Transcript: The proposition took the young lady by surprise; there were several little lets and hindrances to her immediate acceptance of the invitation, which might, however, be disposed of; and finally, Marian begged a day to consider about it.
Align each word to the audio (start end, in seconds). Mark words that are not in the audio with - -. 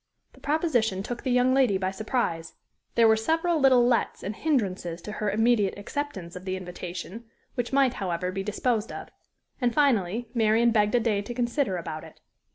The 0.33 0.39
proposition 0.39 1.03
took 1.03 1.21
the 1.21 1.29
young 1.29 1.53
lady 1.53 1.77
by 1.77 1.91
surprise; 1.91 2.53
there 2.95 3.07
were 3.07 3.15
several 3.15 3.59
little 3.59 3.85
lets 3.85 4.23
and 4.23 4.35
hindrances 4.35 4.99
to 5.03 5.11
her 5.11 5.29
immediate 5.29 5.77
acceptance 5.77 6.35
of 6.35 6.43
the 6.43 6.55
invitation, 6.57 7.25
which 7.53 7.71
might, 7.71 7.93
however, 7.93 8.31
be 8.31 8.41
disposed 8.41 8.91
of; 8.91 9.09
and 9.61 9.75
finally, 9.75 10.27
Marian 10.33 10.71
begged 10.71 10.95
a 10.95 10.99
day 10.99 11.21
to 11.21 11.35
consider 11.35 11.77
about 11.77 12.03
it. 12.03 12.19